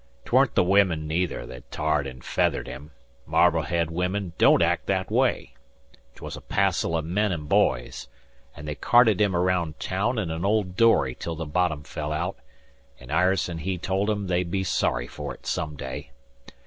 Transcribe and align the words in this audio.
'Tweren't 0.25 0.55
the 0.55 0.63
women 0.63 1.05
neither 1.07 1.45
that 1.45 1.69
tarred 1.69 2.07
and 2.07 2.23
feathered 2.25 2.65
him 2.67 2.89
Marblehead 3.27 3.91
women 3.91 4.33
don't 4.39 4.63
act 4.63 4.87
that 4.87 5.11
way 5.11 5.53
'twas 6.15 6.35
a 6.35 6.41
passel 6.41 6.95
o' 6.95 7.03
men 7.03 7.31
an' 7.31 7.45
boys, 7.45 8.07
an' 8.55 8.65
they 8.65 8.73
carted 8.73 9.21
him 9.21 9.33
araound 9.35 9.75
town 9.77 10.17
in 10.17 10.31
an 10.31 10.43
old 10.43 10.75
dory 10.75 11.13
till 11.13 11.35
the 11.35 11.45
bottom 11.45 11.83
fell 11.83 12.09
aout, 12.11 12.37
and 12.99 13.11
Ireson 13.11 13.59
he 13.59 13.77
told 13.77 14.09
'em 14.09 14.25
they'd 14.25 14.49
be 14.49 14.63
sorry 14.63 15.05
for 15.05 15.35
it 15.35 15.45
some 15.45 15.75
day. 15.75 16.09